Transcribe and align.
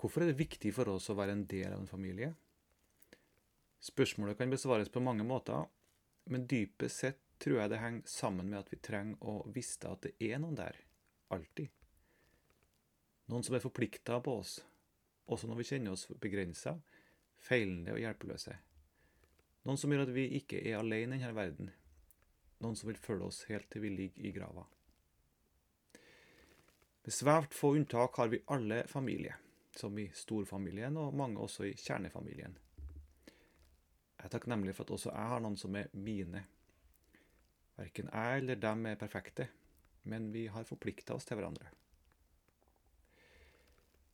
Hvorfor 0.00 0.24
er 0.24 0.30
det 0.30 0.40
viktig 0.40 0.72
for 0.72 0.88
oss 0.88 1.10
å 1.12 1.16
være 1.18 1.34
en 1.36 1.44
del 1.48 1.74
av 1.74 1.82
en 1.82 1.90
familie? 1.90 2.30
Spørsmålet 3.84 4.38
kan 4.38 4.52
besvares 4.52 4.88
på 4.92 5.02
mange 5.04 5.26
måter, 5.28 5.66
men 6.32 6.46
dypest 6.48 7.02
sett 7.04 7.20
tror 7.40 7.58
jeg 7.60 7.72
det 7.72 7.80
henger 7.80 8.08
sammen 8.08 8.48
med 8.48 8.62
at 8.62 8.72
vi 8.72 8.78
trenger 8.80 9.20
å 9.20 9.42
vite 9.52 9.92
at 9.92 10.06
det 10.06 10.14
er 10.24 10.40
noen 10.40 10.56
der, 10.56 10.76
alltid. 11.32 11.68
Noen 13.32 13.44
som 13.44 13.56
er 13.56 13.64
forplikta 13.64 14.18
på 14.24 14.38
oss, 14.40 14.58
også 15.30 15.48
når 15.48 15.60
vi 15.60 15.68
kjenner 15.68 15.96
oss 15.96 16.06
begrensa, 16.20 16.74
feilende 17.40 17.94
og 17.94 18.00
hjelpeløse. 18.02 18.56
Noen 19.68 19.80
som 19.80 19.92
gjør 19.92 20.06
at 20.06 20.14
vi 20.16 20.26
ikke 20.40 20.60
er 20.64 20.80
alene 20.80 21.16
i 21.16 21.20
denne 21.20 21.36
verden. 21.36 21.70
Noen 22.60 22.76
som 22.76 22.88
vil 22.88 23.00
følge 23.00 23.28
oss 23.28 23.44
helt 23.52 23.68
til 23.72 23.84
vi 23.84 23.92
ligger 23.92 24.26
i 24.28 24.32
grava. 24.36 24.64
Med 27.04 27.16
svært 27.16 27.56
få 27.56 27.74
unntak 27.78 28.16
har 28.20 28.28
vi 28.32 28.42
alle 28.52 28.82
familie, 28.88 29.36
som 29.76 29.98
i 29.98 30.08
storfamilien 30.14 30.96
og 31.00 31.14
mange 31.16 31.40
også 31.42 31.68
i 31.68 31.74
kjernefamilien. 31.78 32.56
Jeg 34.20 34.26
er 34.26 34.32
takknemlig 34.34 34.74
for 34.76 34.84
at 34.84 34.94
også 34.96 35.12
jeg 35.14 35.32
har 35.32 35.40
noen 35.40 35.56
som 35.60 35.76
er 35.78 35.92
mine. 35.96 36.42
Verken 37.78 38.10
jeg 38.12 38.42
eller 38.42 38.60
dem 38.60 38.86
er 38.90 38.98
perfekte, 39.00 39.46
men 40.10 40.28
vi 40.34 40.46
har 40.52 40.68
forplikta 40.68 41.16
oss 41.16 41.28
til 41.28 41.40
hverandre. 41.40 41.70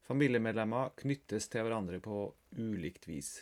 Familiemedlemmer 0.07 0.93
knyttes 1.01 1.49
til 1.51 1.67
hverandre 1.67 1.99
på 1.99 2.21
ulikt 2.55 3.09
vis. 3.11 3.41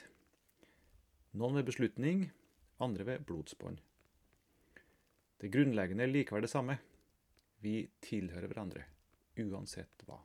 Noen 1.37 1.59
ved 1.59 1.69
beslutning, 1.69 2.31
andre 2.81 3.05
ved 3.05 3.27
blodsbånd. 3.29 3.83
Det 5.41 5.51
grunnleggende 5.53 6.07
er 6.07 6.15
likevel 6.15 6.47
det 6.47 6.53
samme. 6.55 6.79
Vi 7.61 7.83
tilhører 8.01 8.49
hverandre, 8.49 8.87
uansett 9.45 10.07
hva. 10.09 10.23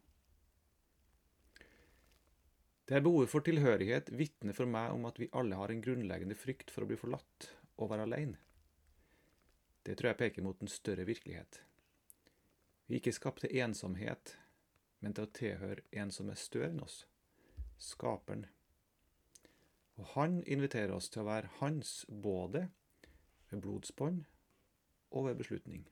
Det 2.89 2.97
er 2.97 3.03
behovet 3.05 3.29
for 3.29 3.45
tilhørighet 3.45 4.07
vitner 4.17 4.55
for 4.57 4.65
meg 4.65 4.95
om 4.95 5.03
at 5.05 5.19
vi 5.21 5.27
alle 5.37 5.57
har 5.59 5.69
en 5.69 5.81
grunnleggende 5.85 6.33
frykt 6.33 6.71
for 6.73 6.81
å 6.81 6.89
bli 6.89 6.97
forlatt 6.97 7.51
og 7.77 7.91
være 7.91 8.07
alene. 8.07 8.39
Det 9.85 9.93
tror 9.99 10.09
jeg 10.09 10.17
peker 10.23 10.45
mot 10.47 10.57
en 10.61 10.71
større 10.73 11.05
virkelighet. 11.05 11.59
Vi 12.87 12.95
er 12.95 13.03
ikke 13.03 13.13
skapt 13.13 13.43
til 13.45 13.53
ensomhet, 13.61 14.33
men 15.05 15.13
til 15.13 15.27
å 15.27 15.33
tilhøre 15.37 15.85
en 16.01 16.09
som 16.09 16.33
er 16.33 16.41
større 16.41 16.71
enn 16.73 16.81
oss, 16.81 17.03
Skaperen. 17.77 18.47
Og 20.01 20.09
han 20.15 20.41
inviterer 20.49 20.91
oss 20.95 21.11
til 21.13 21.21
å 21.21 21.29
være 21.29 21.53
hans 21.61 21.93
både 22.09 22.65
ved 23.51 23.61
blodsbånd 23.61 24.25
og 25.13 25.29
ved 25.29 25.37
beslutning. 25.43 25.85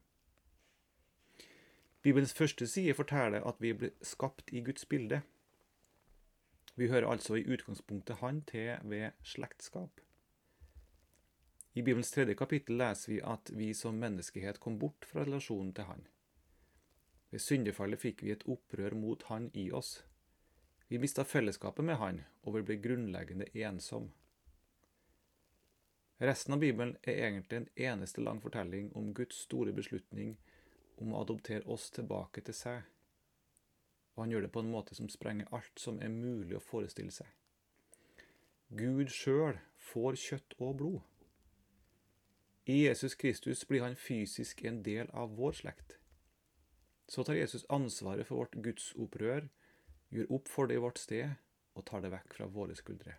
Bibelens 2.02 2.34
første 2.34 2.66
side 2.68 2.98
forteller 2.98 3.46
at 3.46 3.62
vi 3.62 3.78
blir 3.78 3.94
skapt 4.02 4.50
i 4.50 4.66
Guds 4.66 4.90
bilde. 4.90 5.22
Vi 6.78 6.88
hører 6.92 7.10
altså 7.10 7.40
i 7.40 7.46
utgangspunktet 7.50 8.20
han 8.22 8.44
til 8.46 8.76
ved 8.86 9.16
slektskap. 9.26 10.02
I 11.74 11.82
Bibelens 11.82 12.12
tredje 12.14 12.36
kapittel 12.38 12.78
leser 12.78 13.12
vi 13.12 13.18
at 13.26 13.50
vi 13.58 13.72
som 13.74 13.98
menneskehet 13.98 14.60
kom 14.62 14.78
bort 14.80 15.06
fra 15.10 15.24
relasjonen 15.26 15.74
til 15.74 15.88
han. 15.90 16.04
Ved 17.34 17.42
syndefallet 17.42 18.02
fikk 18.02 18.22
vi 18.24 18.32
et 18.34 18.46
opprør 18.46 18.94
mot 18.98 19.26
han 19.32 19.50
i 19.54 19.72
oss. 19.72 20.04
Vi 20.88 21.02
mista 21.02 21.26
fellesskapet 21.26 21.86
med 21.86 21.98
han, 21.98 22.22
og 22.46 22.56
vi 22.56 22.64
ble 22.70 22.78
grunnleggende 22.82 23.50
ensom. 23.66 24.12
Resten 26.18 26.54
av 26.54 26.62
Bibelen 26.62 26.94
er 27.02 27.24
egentlig 27.26 27.60
en 27.62 27.72
eneste 27.90 28.22
lang 28.22 28.42
fortelling 28.42 28.94
om 28.98 29.10
Guds 29.18 29.42
store 29.50 29.74
beslutning 29.74 30.38
om 31.02 31.14
å 31.14 31.26
adoptere 31.26 31.66
oss 31.70 31.90
tilbake 31.94 32.46
til 32.46 32.58
seg 32.58 32.86
og 34.18 34.24
han 34.24 34.32
gjør 34.34 34.48
det 34.48 34.54
på 34.54 34.64
en 34.66 34.72
måte 34.74 34.96
som 34.98 35.10
sprenger 35.14 35.52
alt 35.54 35.78
som 35.78 36.00
er 36.02 36.10
mulig 36.10 36.58
å 36.58 36.64
forestille 36.64 37.14
seg. 37.14 37.30
Gud 38.74 39.14
sjøl 39.14 39.60
får 39.92 40.18
kjøtt 40.18 40.58
og 40.58 40.74
blod. 40.82 41.04
I 42.68 42.82
Jesus 42.82 43.14
Kristus 43.16 43.62
blir 43.70 43.86
han 43.86 43.96
fysisk 43.96 44.66
en 44.66 44.82
del 44.84 45.08
av 45.14 45.38
vår 45.38 45.54
slekt. 45.62 46.00
Så 47.08 47.24
tar 47.24 47.38
Jesus 47.38 47.64
ansvaret 47.72 48.28
for 48.28 48.42
vårt 48.42 48.58
gudsopprør, 48.60 49.48
gjør 50.12 50.34
opp 50.36 50.50
for 50.52 50.68
det 50.68 50.76
i 50.76 50.84
vårt 50.84 51.00
sted 51.00 51.38
og 51.78 51.86
tar 51.88 52.02
det 52.04 52.12
vekk 52.12 52.36
fra 52.40 52.50
våre 52.52 52.76
skuldre. 52.76 53.16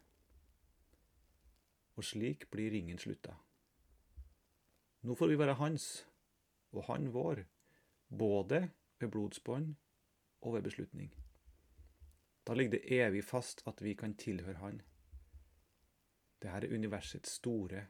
Og 1.96 2.04
slik 2.04 2.50
blir 2.50 2.74
ringen 2.74 2.98
slutta. 2.98 3.38
Nå 5.06 5.14
får 5.14 5.30
vi 5.30 5.38
være 5.38 5.56
hans, 5.62 5.86
og 6.74 6.90
han 6.90 7.12
vår, 7.14 7.46
både 8.10 8.66
ved 8.98 9.14
blodsbånd 9.14 9.76
og 10.40 10.54
ved 10.54 10.62
beslutning. 10.62 11.10
Da 12.46 12.54
ligger 12.54 12.78
det 12.78 13.00
evig 13.00 13.24
fast 13.24 13.62
at 13.66 13.82
vi 13.82 13.94
kan 13.94 14.14
tilhøre 14.14 14.62
Han. 14.62 14.80
Dette 16.40 16.54
er 16.54 16.74
universets 16.74 17.30
store 17.40 17.86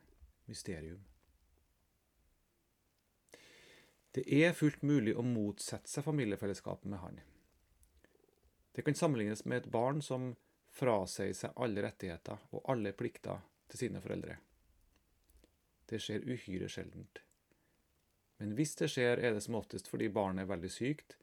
mysterium. 0.46 1.04
Det 4.14 4.24
er 4.34 4.56
fullt 4.56 4.82
mulig 4.82 5.12
å 5.14 5.22
motsette 5.22 5.90
seg 5.90 6.04
familiefellesskapet 6.04 6.88
med 6.90 6.98
Han. 6.98 7.20
Det 8.72 8.82
kan 8.82 8.94
sammenlignes 8.94 9.44
med 9.44 9.62
et 9.62 9.70
barn 9.70 10.02
som 10.02 10.32
frasier 10.74 11.32
seg 11.36 11.54
alle 11.56 11.82
rettigheter 11.84 12.40
og 12.50 12.64
alle 12.72 12.92
plikter 12.96 13.44
til 13.68 13.84
sine 13.84 14.02
foreldre. 14.02 14.38
Det 15.88 16.00
skjer 16.02 16.26
uhyre 16.28 16.68
sjeldent. 16.72 17.22
Men 18.38 18.54
hvis 18.54 18.74
det 18.78 18.90
skjer, 18.92 19.18
er 19.18 19.34
det 19.34 19.42
som 19.44 19.56
oftest 19.58 19.88
fordi 19.90 20.10
barnet 20.14 20.44
er 20.44 20.52
veldig 20.52 20.70
sykt, 20.70 21.16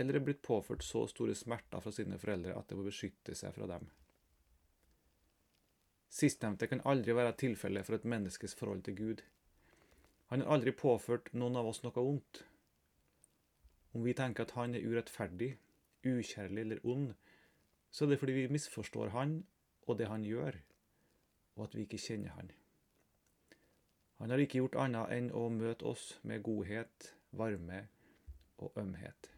eller 0.00 0.16
er 0.16 0.24
blitt 0.24 0.42
påført 0.42 0.84
så 0.84 1.04
store 1.10 1.34
smerter 1.36 1.82
fra 1.84 1.92
sine 1.92 2.18
foreldre 2.20 2.56
at 2.56 2.70
det 2.70 2.78
må 2.78 2.86
beskytte 2.86 3.36
seg 3.36 3.52
fra 3.56 3.68
dem. 3.68 3.88
Sistnevnte 6.10 6.66
kan 6.66 6.82
aldri 6.90 7.14
være 7.14 7.36
tilfellet 7.38 7.86
for 7.86 7.98
et 7.98 8.06
menneskes 8.08 8.56
forhold 8.58 8.82
til 8.86 8.96
Gud. 8.98 9.20
Han 10.32 10.42
har 10.42 10.56
aldri 10.56 10.72
påført 10.74 11.30
noen 11.34 11.58
av 11.60 11.68
oss 11.70 11.82
noe 11.84 11.94
vondt. 11.94 12.44
Om 13.94 14.06
vi 14.06 14.14
tenker 14.18 14.46
at 14.46 14.54
han 14.56 14.74
er 14.74 14.86
urettferdig, 14.86 15.52
ukjærlig 16.06 16.64
eller 16.64 16.84
ond, 16.86 17.12
så 17.90 18.06
er 18.06 18.12
det 18.12 18.20
fordi 18.22 18.36
vi 18.38 18.52
misforstår 18.54 19.12
han 19.14 19.40
og 19.86 19.98
det 19.98 20.08
han 20.10 20.24
gjør, 20.26 20.56
og 21.58 21.64
at 21.66 21.76
vi 21.76 21.86
ikke 21.86 21.98
kjenner 21.98 22.34
han. 22.38 22.50
Han 24.20 24.30
har 24.30 24.42
ikke 24.42 24.60
gjort 24.60 24.78
annet 24.78 25.12
enn 25.16 25.30
å 25.34 25.46
møte 25.52 25.86
oss 25.90 26.12
med 26.22 26.42
godhet, 26.46 27.12
varme 27.34 27.86
og 28.58 28.74
ømhet. 28.78 29.30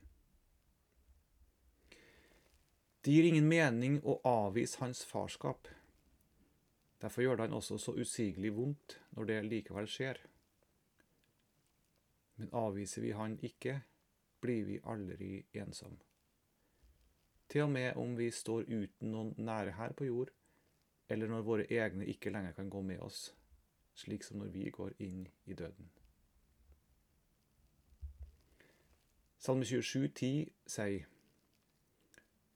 Det 3.04 3.10
gir 3.10 3.26
ingen 3.26 3.48
mening 3.50 3.96
å 4.06 4.20
avvise 4.28 4.78
hans 4.78 5.00
farskap. 5.04 5.66
Derfor 7.02 7.24
gjør 7.24 7.40
det 7.40 7.48
han 7.48 7.56
også 7.56 7.78
så 7.82 7.94
usigelig 7.98 8.52
vondt 8.54 8.94
når 9.16 9.26
det 9.26 9.38
likevel 9.48 9.88
skjer. 9.90 10.20
Men 12.38 12.52
avviser 12.54 13.02
vi 13.02 13.10
han 13.18 13.34
ikke, 13.42 13.80
blir 14.42 14.68
vi 14.68 14.78
aldri 14.86 15.32
ensomme. 15.58 15.98
Til 17.50 17.66
og 17.66 17.72
med 17.74 17.98
om 17.98 18.14
vi 18.16 18.30
står 18.30 18.70
uten 18.70 19.10
noen 19.12 19.34
nære 19.36 19.74
her 19.76 19.92
på 19.98 20.06
jord, 20.06 20.30
eller 21.10 21.28
når 21.28 21.42
våre 21.44 21.66
egne 21.68 22.06
ikke 22.08 22.30
lenger 22.30 22.54
kan 22.56 22.70
gå 22.70 22.80
med 22.86 23.02
oss, 23.02 23.32
slik 23.98 24.22
som 24.24 24.38
når 24.38 24.54
vi 24.54 24.70
går 24.70 24.94
inn 25.02 25.26
i 25.44 25.58
døden. 25.58 25.90
Salme 29.42 29.66
27, 29.66 30.08
10 30.08 30.46
sier 30.70 31.11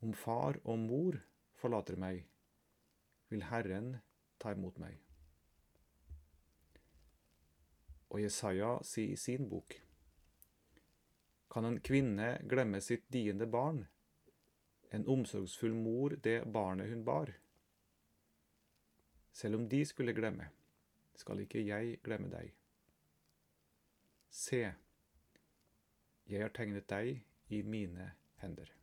om 0.06 0.14
far 0.14 0.60
og 0.64 0.78
mor 0.78 1.18
forlater 1.58 1.98
meg, 1.98 2.22
vil 3.32 3.42
Herren 3.50 3.96
ta 4.38 4.52
imot 4.54 4.78
meg. 4.78 5.00
Og 8.14 8.22
Jesaja 8.22 8.76
sier 8.86 9.16
i 9.16 9.18
sin 9.18 9.48
bok 9.50 9.74
Kan 11.50 11.66
en 11.66 11.80
kvinne 11.82 12.36
glemme 12.46 12.78
sitt 12.84 13.08
diende 13.10 13.48
barn, 13.50 13.82
en 14.94 15.08
omsorgsfull 15.10 15.74
mor 15.74 16.14
det 16.22 16.38
barnet 16.52 16.92
hun 16.92 17.02
bar? 17.04 17.32
Selv 19.32 19.58
om 19.58 19.66
de 19.68 19.82
skulle 19.84 20.14
glemme, 20.16 20.48
skal 21.16 21.42
ikke 21.42 21.64
jeg 21.66 21.98
glemme 22.04 22.30
deg. 22.32 22.54
Se, 24.30 24.62
jeg 26.28 26.42
har 26.42 26.54
tegnet 26.54 26.88
deg 26.92 27.22
i 27.48 27.62
mine 27.64 28.12
hender. 28.42 28.75